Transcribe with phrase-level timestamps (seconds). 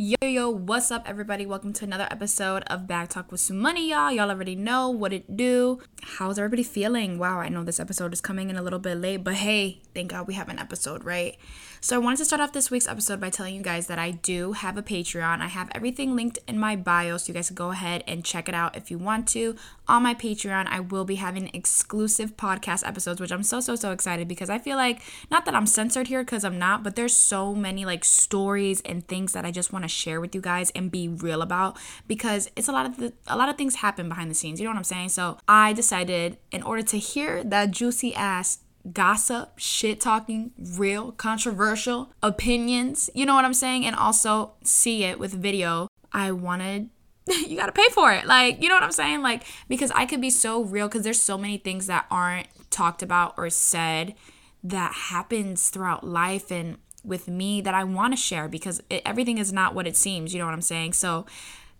[0.00, 1.44] Yo, yo, what's up, everybody?
[1.44, 4.12] Welcome to another episode of Bag Talk with some money, y'all.
[4.12, 5.80] Y'all already know what it do.
[6.02, 7.18] How's everybody feeling?
[7.18, 10.12] Wow, I know this episode is coming in a little bit late, but hey, thank
[10.12, 11.36] God we have an episode, right?
[11.80, 14.12] So I wanted to start off this week's episode by telling you guys that I
[14.12, 15.40] do have a Patreon.
[15.40, 18.48] I have everything linked in my bio, so you guys can go ahead and check
[18.48, 19.56] it out if you want to.
[19.88, 23.92] On my Patreon, I will be having exclusive podcast episodes, which I'm so so so
[23.92, 25.00] excited because I feel like
[25.30, 29.06] not that I'm censored here because I'm not, but there's so many like stories and
[29.08, 32.50] things that I just want to share with you guys and be real about because
[32.54, 34.60] it's a lot of the, a lot of things happen behind the scenes.
[34.60, 35.08] You know what I'm saying?
[35.08, 38.58] So I decided in order to hear that juicy ass
[38.92, 43.08] gossip, shit talking, real, controversial opinions.
[43.14, 43.86] You know what I'm saying?
[43.86, 45.88] And also see it with video.
[46.12, 46.90] I wanted
[47.46, 48.26] you got to pay for it.
[48.26, 49.22] Like, you know what I'm saying?
[49.22, 53.02] Like because I could be so real cuz there's so many things that aren't talked
[53.02, 54.14] about or said
[54.62, 59.38] that happens throughout life and with me that I want to share because it, everything
[59.38, 60.92] is not what it seems, you know what I'm saying?
[60.94, 61.26] So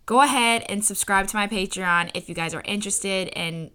[0.05, 3.69] go ahead and subscribe to my Patreon if you guys are interested and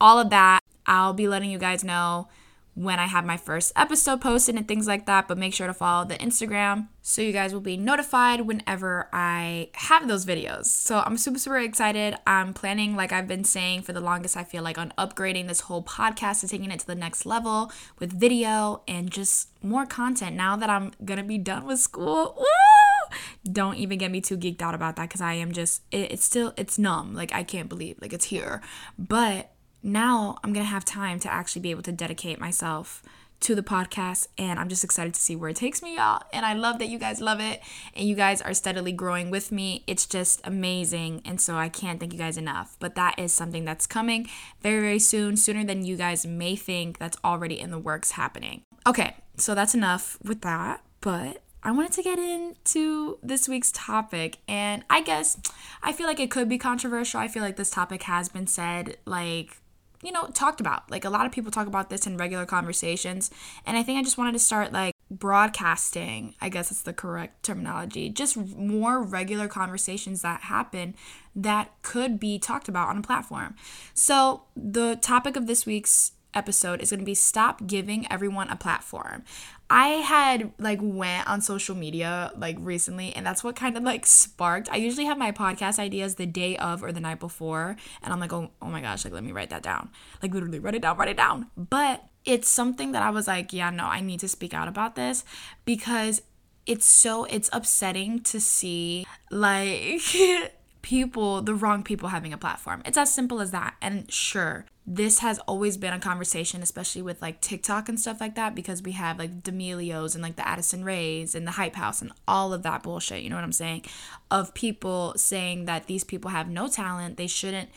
[0.00, 0.60] all of that.
[0.86, 2.28] I'll be letting you guys know
[2.76, 5.26] when I have my first episode posted and things like that.
[5.26, 9.70] But make sure to follow the Instagram so you guys will be notified whenever I
[9.72, 10.66] have those videos.
[10.66, 12.16] So I'm super, super excited.
[12.26, 15.60] I'm planning, like I've been saying for the longest, I feel like on upgrading this
[15.60, 20.36] whole podcast and taking it to the next level with video and just more content
[20.36, 22.34] now that I'm gonna be done with school.
[22.36, 23.16] Woo!
[23.50, 26.24] Don't even get me too geeked out about that because I am just, it, it's
[26.24, 27.14] still, it's numb.
[27.14, 28.60] Like I can't believe, like it's here.
[28.98, 29.52] But
[29.86, 33.02] now I'm going to have time to actually be able to dedicate myself
[33.38, 36.22] to the podcast and I'm just excited to see where it takes me y'all.
[36.32, 37.60] And I love that you guys love it
[37.94, 39.84] and you guys are steadily growing with me.
[39.86, 42.76] It's just amazing and so I can't thank you guys enough.
[42.80, 44.28] But that is something that's coming
[44.62, 48.62] very very soon sooner than you guys may think that's already in the works happening.
[48.86, 54.38] Okay so that's enough with that but I wanted to get into this week's topic,
[54.46, 55.36] and I guess
[55.82, 57.18] I feel like it could be controversial.
[57.18, 59.58] I feel like this topic has been said like
[60.02, 60.90] you know, talked about.
[60.90, 63.30] Like a lot of people talk about this in regular conversations.
[63.64, 67.44] And I think I just wanted to start like broadcasting, I guess it's the correct
[67.44, 70.94] terminology, just more regular conversations that happen
[71.34, 73.54] that could be talked about on a platform.
[73.94, 78.56] So, the topic of this week's episode is going to be stop giving everyone a
[78.56, 79.24] platform.
[79.68, 84.06] I had like went on social media like recently and that's what kind of like
[84.06, 84.68] sparked.
[84.70, 88.20] I usually have my podcast ideas the day of or the night before and I'm
[88.20, 89.90] like, "Oh, oh my gosh, like let me write that down."
[90.22, 91.46] Like literally write it down, write it down.
[91.56, 94.94] But it's something that I was like, "Yeah, no, I need to speak out about
[94.94, 95.24] this
[95.64, 96.22] because
[96.66, 100.00] it's so it's upsetting to see like
[100.86, 102.82] people, the wrong people having a platform.
[102.84, 103.74] It's as simple as that.
[103.82, 108.36] And sure, this has always been a conversation, especially with like TikTok and stuff like
[108.36, 112.00] that, because we have like D'Amelios and like the Addison Raes and the Hype House
[112.00, 113.82] and all of that bullshit, you know what I'm saying?
[114.30, 117.68] Of people saying that these people have no talent, they shouldn't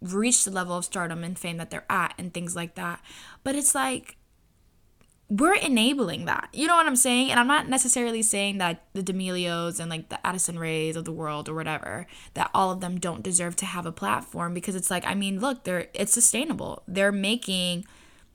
[0.00, 3.00] reach the level of stardom and fame that they're at and things like that.
[3.42, 4.16] But it's like,
[5.32, 6.50] we're enabling that.
[6.52, 7.30] You know what I'm saying?
[7.30, 11.12] And I'm not necessarily saying that the D'Amelios and like the Addison Raes of the
[11.12, 14.90] world or whatever, that all of them don't deserve to have a platform because it's
[14.90, 16.82] like, I mean, look, they're it's sustainable.
[16.86, 17.86] They're making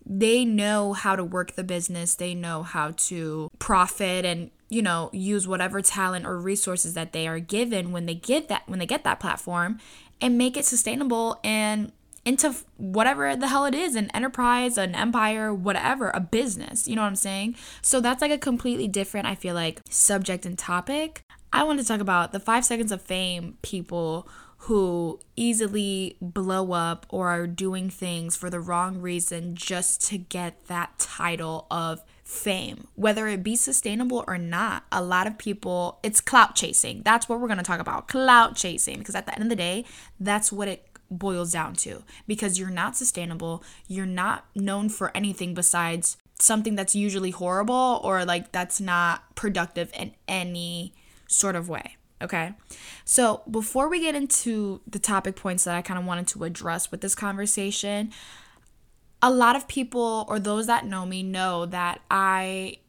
[0.09, 2.15] they know how to work the business.
[2.15, 7.27] They know how to profit and, you know, use whatever talent or resources that they
[7.27, 9.79] are given when they get that when they get that platform
[10.19, 11.91] and make it sustainable and
[12.27, 16.85] into whatever the hell it is an enterprise, an empire, whatever, a business.
[16.85, 17.55] You know what I'm saying?
[17.81, 21.21] So that's like a completely different, I feel like, subject and topic.
[21.53, 24.27] I want to talk about the five seconds of fame people
[24.61, 30.65] who easily blow up or are doing things for the wrong reason just to get
[30.65, 34.83] that title of fame, whether it be sustainable or not.
[34.91, 37.01] A lot of people, it's clout chasing.
[37.05, 39.55] That's what we're going to talk about clout chasing because at the end of the
[39.55, 39.85] day,
[40.19, 43.63] that's what it boils down to because you're not sustainable.
[43.87, 49.91] You're not known for anything besides something that's usually horrible or like that's not productive
[49.93, 50.93] in any
[51.27, 51.97] sort of way.
[52.21, 52.53] Okay.
[53.05, 56.89] So before we get into the topic points that I kind of wanted to address
[56.89, 58.11] with this conversation,
[59.21, 62.79] a lot of people or those that know me know that I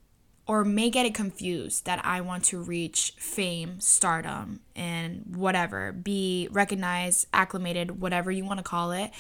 [0.49, 6.49] or may get it confused that I want to reach fame, stardom, and whatever, be
[6.51, 9.11] recognized, acclimated, whatever you want to call it.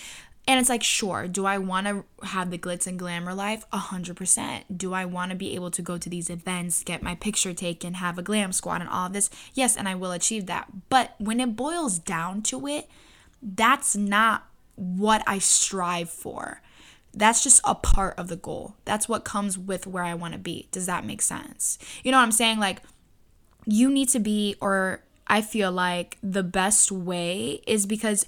[0.46, 3.66] And it's like, sure, do I want to have the glitz and glamour life?
[3.70, 4.78] A hundred percent.
[4.78, 7.94] Do I want to be able to go to these events, get my picture taken,
[7.94, 9.28] have a glam squad, and all of this?
[9.52, 10.88] Yes, and I will achieve that.
[10.88, 12.88] But when it boils down to it,
[13.42, 14.46] that's not
[14.76, 16.62] what I strive for
[17.18, 18.76] that's just a part of the goal.
[18.84, 20.68] That's what comes with where I want to be.
[20.70, 21.78] Does that make sense?
[22.04, 22.58] You know what I'm saying?
[22.58, 22.82] Like,
[23.66, 28.26] you need to be, or I feel like the best way is because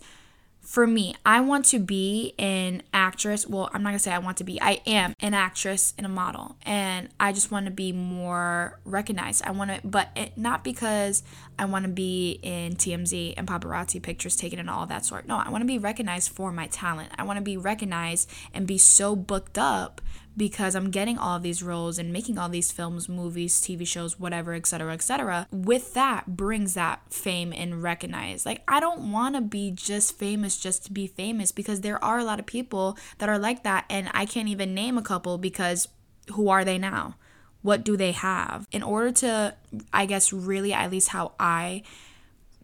[0.63, 3.47] for me, I want to be an actress.
[3.47, 6.09] Well, I'm not gonna say I want to be, I am an actress and a
[6.09, 6.57] model.
[6.63, 9.43] And I just wanna be more recognized.
[9.45, 11.23] I wanna, but it, not because
[11.59, 15.27] I wanna be in TMZ and paparazzi pictures taken and all that sort.
[15.27, 17.11] No, I wanna be recognized for my talent.
[17.19, 20.01] I wanna be recognized and be so booked up
[20.37, 24.55] because I'm getting all these roles and making all these films, movies, TV shows, whatever,
[24.55, 25.47] etc., etc.
[25.51, 28.47] With that brings that fame and recognize.
[28.47, 32.19] Like I don't want to be just famous just to be famous because there are
[32.19, 35.39] a lot of people that are like that and I can't even name a couple
[35.39, 35.89] because
[36.35, 37.17] who are they now?
[37.63, 38.67] What do they have?
[38.73, 39.55] In order to
[39.93, 41.83] I guess really at least how I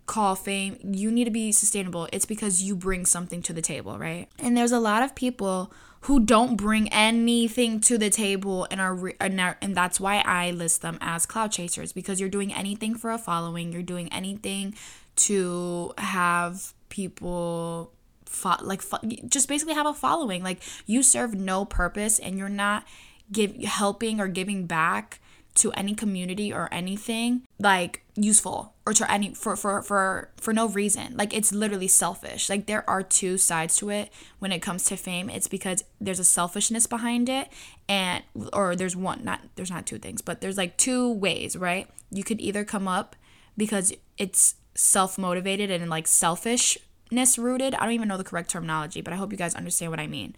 [0.06, 2.08] call fame, you need to be sustainable.
[2.12, 4.28] It's because you bring something to the table, right?
[4.38, 5.72] And there's a lot of people
[6.02, 10.52] who don't bring anything to the table and are, and, are, and that's why I
[10.52, 14.74] list them as clout chasers because you're doing anything for a following, you're doing anything
[15.16, 17.90] to have people
[18.24, 20.44] fo- like fo- just basically have a following.
[20.44, 22.84] Like you serve no purpose and you're not
[23.32, 25.20] give helping or giving back
[25.56, 30.68] to any community or anything like useful or to any for for for for no
[30.68, 31.16] reason.
[31.16, 32.48] Like it's literally selfish.
[32.48, 35.28] Like there are two sides to it when it comes to fame.
[35.28, 37.48] It's because there's a selfishness behind it
[37.88, 38.22] and
[38.52, 41.88] or there's one not there's not two things but there's like two ways right?
[42.10, 43.16] You could either come up
[43.56, 47.74] because it's self-motivated and like selfishness rooted.
[47.74, 50.06] I don't even know the correct terminology but i hope you guys understand what i
[50.06, 50.36] mean.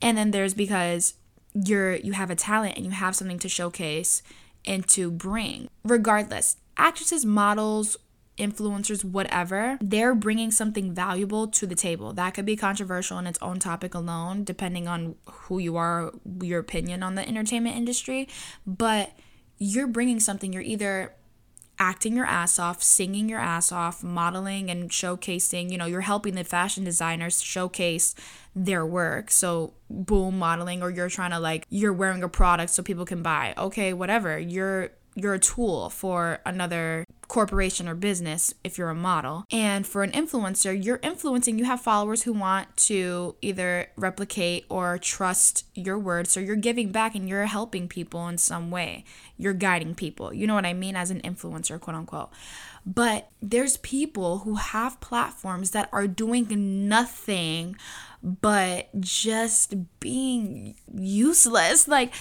[0.00, 1.14] And then there's because
[1.54, 4.22] you're you have a talent and you have something to showcase
[4.66, 5.68] and to bring.
[5.84, 7.96] Regardless, actresses, models,
[8.38, 12.12] influencers, whatever, they're bringing something valuable to the table.
[12.12, 16.60] That could be controversial in its own topic alone, depending on who you are, your
[16.60, 18.28] opinion on the entertainment industry.
[18.66, 19.12] But
[19.58, 21.14] you're bringing something, you're either
[21.82, 26.36] acting your ass off, singing your ass off, modeling and showcasing, you know, you're helping
[26.36, 28.14] the fashion designers showcase
[28.54, 29.32] their work.
[29.32, 33.20] So, boom, modeling or you're trying to like you're wearing a product so people can
[33.20, 33.52] buy.
[33.58, 34.38] Okay, whatever.
[34.38, 39.44] You're you're a tool for another corporation or business if you're a model.
[39.50, 44.98] And for an influencer, you're influencing, you have followers who want to either replicate or
[44.98, 46.30] trust your words.
[46.30, 49.04] So you're giving back and you're helping people in some way.
[49.38, 50.32] You're guiding people.
[50.32, 50.96] You know what I mean?
[50.96, 52.30] As an influencer, quote unquote.
[52.84, 57.76] But there's people who have platforms that are doing nothing
[58.22, 61.86] but just being useless.
[61.86, 62.12] Like,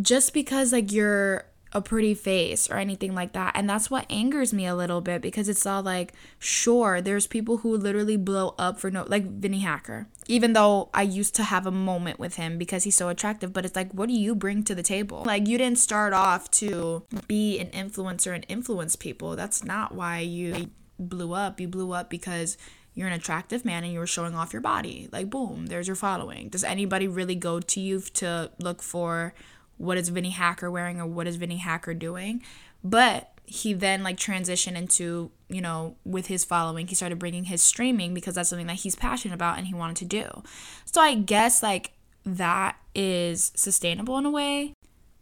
[0.00, 3.52] just because like you're a pretty face or anything like that.
[3.54, 7.58] And that's what angers me a little bit because it's all like, sure, there's people
[7.58, 10.06] who literally blow up for no, like Vinnie Hacker.
[10.26, 13.64] Even though I used to have a moment with him because he's so attractive, but
[13.64, 15.22] it's like, what do you bring to the table?
[15.24, 19.36] Like, you didn't start off to be an influencer and influence people.
[19.36, 21.60] That's not why you blew up.
[21.60, 22.56] You blew up because
[22.94, 25.08] you're an attractive man and you were showing off your body.
[25.12, 26.48] Like, boom, there's your following.
[26.48, 29.34] Does anybody really go to you to look for
[29.78, 32.42] what is Vinnie Hacker wearing or what is Vinnie Hacker doing.
[32.84, 37.62] But he then like transitioned into, you know, with his following, he started bringing his
[37.62, 40.42] streaming because that's something that he's passionate about and he wanted to do.
[40.84, 41.92] So I guess like
[42.24, 44.74] that is sustainable in a way,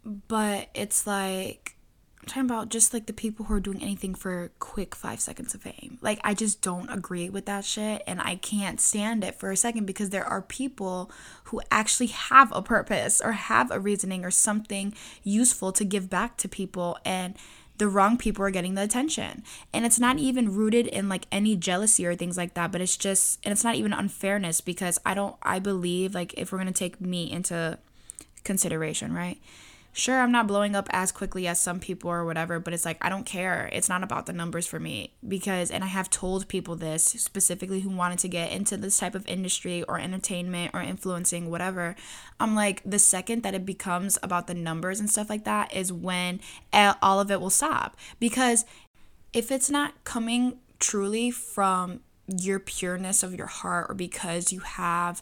[0.03, 1.66] but it's like
[2.27, 5.61] talking about just like the people who are doing anything for quick five seconds of
[5.61, 5.97] fame.
[6.01, 8.03] Like, I just don't agree with that shit.
[8.05, 11.11] And I can't stand it for a second because there are people
[11.45, 16.37] who actually have a purpose or have a reasoning or something useful to give back
[16.37, 16.97] to people.
[17.03, 17.35] And
[17.77, 19.43] the wrong people are getting the attention.
[19.73, 22.97] And it's not even rooted in like any jealousy or things like that, but it's
[22.97, 26.67] just, and it's not even unfairness because I don't, I believe like if we're going
[26.67, 27.77] to take me into
[28.43, 29.39] consideration, right?
[29.97, 33.03] Sure i'm not blowing up as quickly as some people or whatever but it's like
[33.03, 33.69] i don't care.
[33.71, 37.81] It's not about the numbers for me because and i have told people this specifically
[37.81, 41.95] who wanted to get into this type of industry or entertainment or influencing whatever.
[42.39, 45.91] I'm like the second that it becomes about the numbers and stuff like that is
[45.91, 46.39] when
[46.73, 48.65] all of it will stop because
[49.33, 55.21] if it's not coming truly from your pureness of your heart or because you have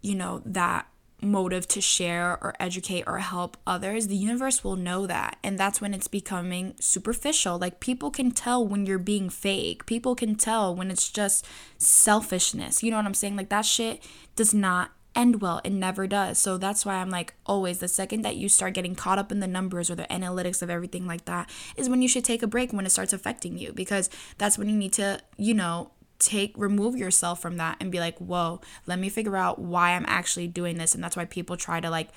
[0.00, 0.86] you know that
[1.20, 5.36] motive to share or educate or help others, the universe will know that.
[5.42, 7.58] And that's when it's becoming superficial.
[7.58, 9.86] Like people can tell when you're being fake.
[9.86, 11.46] People can tell when it's just
[11.76, 12.82] selfishness.
[12.82, 13.36] You know what I'm saying?
[13.36, 14.02] Like that shit
[14.36, 15.60] does not end well.
[15.64, 16.38] It never does.
[16.38, 19.40] So that's why I'm like, always, the second that you start getting caught up in
[19.40, 22.46] the numbers or the analytics of everything like that is when you should take a
[22.46, 24.08] break when it starts affecting you because
[24.38, 28.18] that's when you need to, you know, take remove yourself from that and be like
[28.18, 31.80] whoa let me figure out why i'm actually doing this and that's why people try
[31.80, 32.08] to like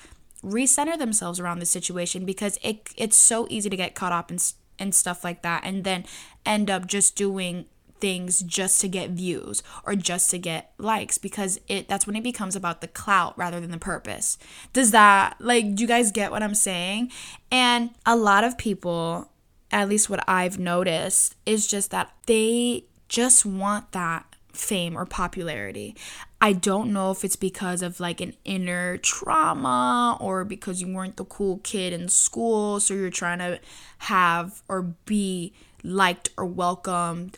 [0.43, 4.37] recenter themselves around the situation because it it's so easy to get caught up in
[4.79, 6.03] and stuff like that and then
[6.45, 7.65] end up just doing
[8.01, 12.23] things just to get views or just to get likes because it that's when it
[12.23, 14.37] becomes about the clout rather than the purpose.
[14.73, 17.11] Does that like do you guys get what I'm saying?
[17.51, 19.29] And a lot of people,
[19.71, 25.95] at least what I've noticed, is just that they just want that fame or popularity.
[26.39, 31.17] I don't know if it's because of like an inner trauma or because you weren't
[31.17, 33.59] the cool kid in school, so you're trying to
[33.99, 35.53] have or be
[35.83, 37.37] liked or welcomed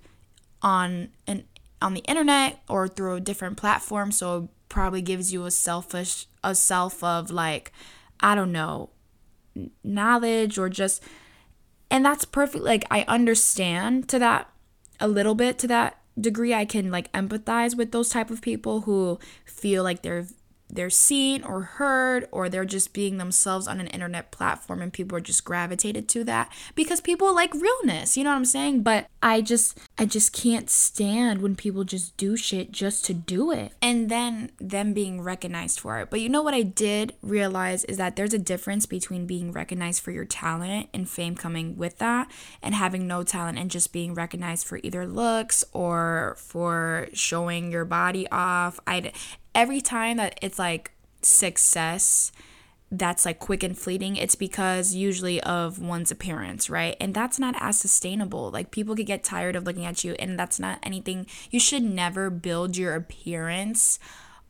[0.62, 1.46] on an
[1.82, 6.54] on the internet or through a different platform, so probably gives you a selfish a
[6.54, 7.72] self of like
[8.20, 8.92] I don't know
[9.84, 11.04] knowledge or just
[11.90, 14.53] and that's perfect like I understand to that
[15.00, 18.82] a little bit to that degree I can like empathize with those type of people
[18.82, 20.28] who feel like they're
[20.74, 25.18] they're seen or heard or they're just being themselves on an internet platform and people
[25.18, 28.84] are just gravitated to that because people like realness you know what i'm saying?
[28.84, 33.52] But i just i just can't stand when people just do shit just to do
[33.52, 33.74] it.
[33.82, 36.10] And then them being recognized for it.
[36.10, 40.02] But you know what i did realize is that there's a difference between being recognized
[40.02, 42.30] for your talent and fame coming with that
[42.62, 47.86] and having no talent and just being recognized for either looks or for showing your
[47.86, 48.80] body off.
[48.88, 49.12] I
[49.56, 50.92] every time that it's like
[51.22, 52.32] success
[52.92, 56.96] that's like quick and fleeting, it's because usually of one's appearance, right?
[57.02, 58.52] And that's not as sustainable.
[58.52, 61.26] Like people could get tired of looking at you, and that's not anything.
[61.50, 63.98] You should never build your appearance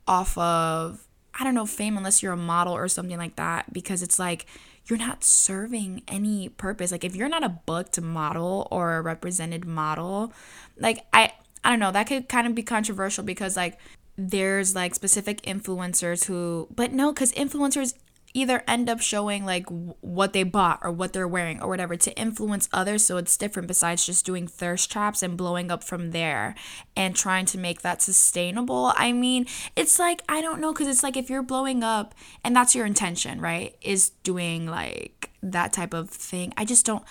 [0.06, 1.06] off of,
[1.38, 4.44] I don't know, fame unless you're a model or something like that, because it's like
[4.86, 6.92] you're not serving any purpose.
[6.92, 10.34] Like if you're not a booked model or a represented model,
[10.78, 11.32] like I,
[11.64, 13.78] I don't know, that could kind of be controversial because like
[14.16, 17.94] there's like specific influencers who but no because influencers
[18.36, 19.64] either end up showing like
[20.00, 23.68] what they bought or what they're wearing or whatever to influence others so it's different
[23.68, 26.54] besides just doing thirst traps and blowing up from there
[26.96, 28.92] and trying to make that sustainable.
[28.96, 32.54] I mean it's like i don't know because it's like if you're blowing up and
[32.54, 37.04] that's your intention right is doing like that type of thing i just don't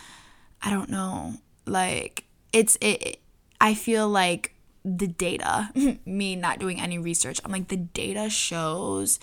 [0.62, 1.36] i don't know.
[1.66, 3.22] Like it's it
[3.62, 4.53] i feel like
[4.84, 5.70] the data,
[6.06, 9.20] me not doing any research, I'm like, the data shows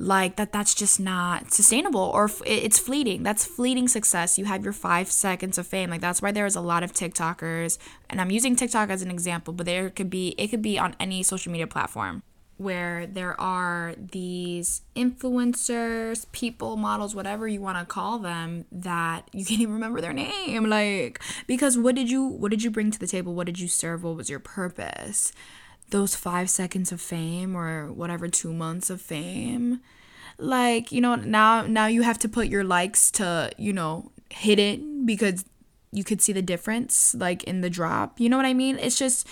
[0.00, 3.24] like that that's just not sustainable or it's fleeting.
[3.24, 4.38] That's fleeting success.
[4.38, 5.90] You have your five seconds of fame.
[5.90, 7.78] Like that's why there's a lot of tiktokers
[8.10, 10.94] and i'm using tiktok as an example but there could be it could be on
[11.00, 12.22] any social media platform
[12.58, 19.44] where there are these influencers, people, models, whatever you want to call them that you
[19.44, 22.98] can't even remember their name like because what did you what did you bring to
[22.98, 23.32] the table?
[23.34, 24.02] What did you serve?
[24.02, 25.32] What was your purpose?
[25.90, 29.80] Those 5 seconds of fame or whatever 2 months of fame.
[30.36, 35.06] Like, you know, now now you have to put your likes to, you know, hidden
[35.06, 35.44] because
[35.92, 38.20] you could see the difference like in the drop.
[38.20, 38.78] You know what I mean?
[38.78, 39.26] It's just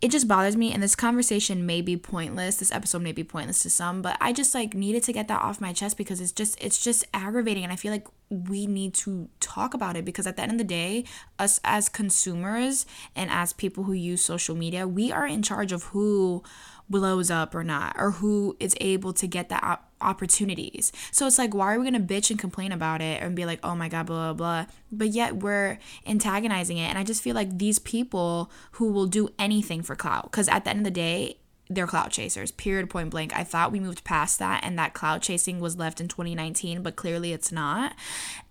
[0.00, 2.56] it just bothers me and this conversation may be pointless.
[2.56, 5.40] This episode may be pointless to some but i just like needed to get that
[5.42, 8.94] off my chest because it's just it's just aggravating and i feel like we need
[8.94, 11.04] to talk about it because at the end of the day
[11.38, 15.84] us as consumers and as people who use social media we are in charge of
[15.84, 16.42] who
[16.90, 20.92] blows up or not or who is able to get that opportunities.
[21.12, 23.60] So it's like, why are we gonna bitch and complain about it and be like,
[23.62, 26.88] oh my god, blah blah blah, but yet we're antagonizing it.
[26.88, 30.64] And I just feel like these people who will do anything for clout, because at
[30.64, 31.36] the end of the day,
[31.70, 32.50] they're clout chasers.
[32.50, 32.90] Period.
[32.90, 33.32] Point blank.
[33.34, 36.96] I thought we moved past that and that clout chasing was left in 2019, but
[36.96, 37.94] clearly it's not.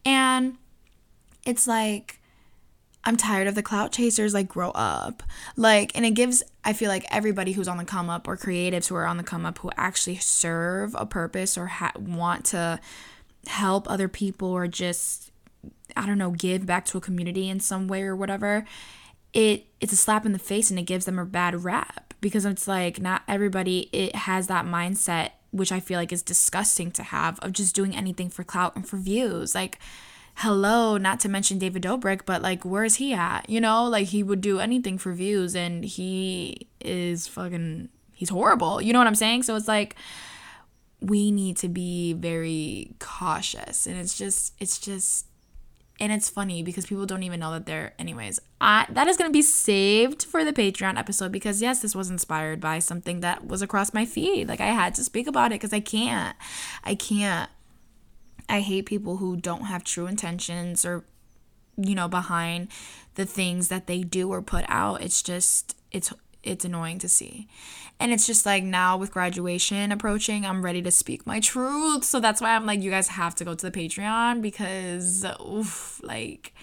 [0.06, 0.58] And
[1.46, 2.19] it's like
[3.04, 5.24] I'm tired of the clout chasers, like, grow up.
[5.56, 8.88] Like, and it gives, I feel like everybody who's on the come up or creatives
[8.88, 12.80] who are on the come up who actually serve a purpose or ha- want to
[13.48, 15.32] help other people or just,
[15.96, 18.66] I don't know, give back to a community in some way or whatever,
[19.34, 22.46] it it's a slap in the face and it gives them a bad rap because
[22.46, 27.04] it's like not everybody it has that mindset which I feel like is disgusting to
[27.04, 29.56] have of just doing anything for clout and for views.
[29.56, 29.80] Like
[30.40, 33.50] hello, not to mention David Dobrik, but like, where's he at?
[33.50, 38.82] You know, like he would do anything for views and he is fucking, he's horrible.
[38.82, 39.44] You know what I'm saying?
[39.44, 39.98] So it's like,
[41.02, 43.86] we need to be very cautious.
[43.86, 45.26] And it's just, it's just,
[46.00, 48.40] and it's funny because people don't even know that they're, anyways.
[48.62, 52.10] I, that is going to be saved for the Patreon episode because, yes, this was
[52.10, 54.48] inspired by something that was across my feed.
[54.48, 56.38] Like, I had to speak about it because I can't.
[56.86, 57.50] I can't
[58.50, 61.06] I hate people who don't have true intentions or,
[61.78, 62.70] you know, behind
[63.16, 65.02] the things that they do or put out.
[65.02, 66.12] It's just, it's,
[66.44, 67.48] it's annoying to see.
[68.00, 72.04] And it's just like now with graduation approaching, I'm ready to speak my truth.
[72.06, 76.00] So that's why I'm like, you guys have to go to the Patreon because, oof,
[76.04, 76.54] like,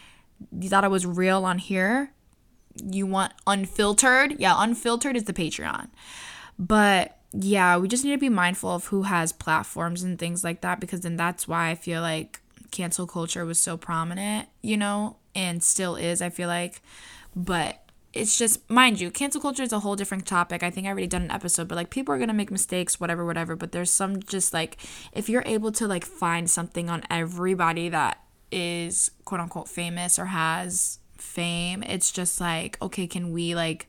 [0.58, 2.12] you thought it was real on here,
[2.82, 4.36] you want unfiltered.
[4.38, 5.88] Yeah, unfiltered is the Patreon.
[6.58, 10.62] But yeah, we just need to be mindful of who has platforms and things like
[10.62, 12.40] that because then that's why I feel like
[12.70, 16.80] cancel culture was so prominent, you know, and still is, I feel like.
[17.34, 17.82] But
[18.14, 21.06] it's just mind you cancel culture is a whole different topic i think i already
[21.06, 24.22] done an episode but like people are gonna make mistakes whatever whatever but there's some
[24.22, 24.78] just like
[25.12, 30.26] if you're able to like find something on everybody that is quote unquote famous or
[30.26, 33.86] has fame it's just like okay can we like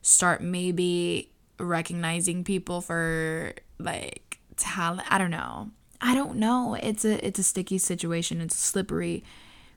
[0.00, 5.70] start maybe recognizing people for like talent i don't know
[6.00, 9.22] i don't know it's a it's a sticky situation it's a slippery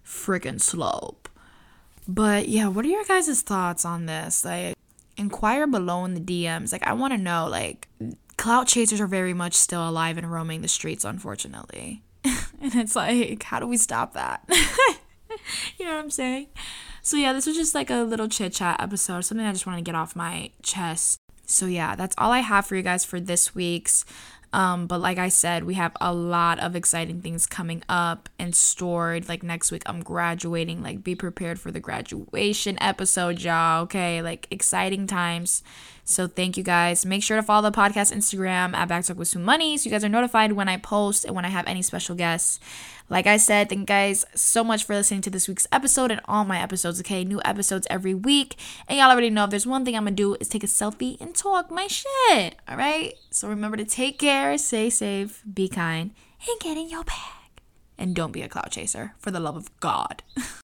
[0.05, 1.29] freaking slope
[2.09, 4.43] but yeah, what are your guys' thoughts on this?
[4.43, 4.75] Like,
[5.15, 6.71] inquire below in the DMs.
[6.71, 7.87] Like, I want to know, like,
[8.35, 12.01] clout chasers are very much still alive and roaming the streets, unfortunately.
[12.25, 14.43] and it's like, how do we stop that?
[15.77, 16.47] you know what I'm saying?
[17.03, 19.77] So, yeah, this was just like a little chit chat episode, something I just want
[19.77, 21.19] to get off my chest.
[21.49, 24.05] So, yeah, that's all I have for you guys for this week's
[24.51, 28.55] um, but like I said, we have a lot of exciting things coming up and
[28.55, 29.29] stored.
[29.29, 30.81] Like next week, I'm graduating.
[30.81, 33.83] Like, be prepared for the graduation episode, y'all.
[33.83, 35.61] Okay, like exciting times.
[36.09, 37.05] So thank you guys.
[37.05, 39.91] Make sure to follow the podcast Instagram at Bag Talk with Some Money so you
[39.91, 42.59] guys are notified when I post and when I have any special guests.
[43.09, 46.21] Like I said, thank you guys so much for listening to this week's episode and
[46.25, 47.23] all my episodes, okay?
[47.23, 48.55] New episodes every week.
[48.87, 51.19] And y'all already know if there's one thing I'm gonna do is take a selfie
[51.19, 52.55] and talk my shit.
[52.67, 53.15] All right?
[53.31, 56.11] So remember to take care, stay safe, be kind,
[56.47, 57.61] and get in your bag.
[57.97, 60.23] And don't be a clout chaser for the love of God.